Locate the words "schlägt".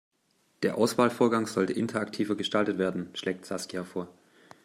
3.13-3.45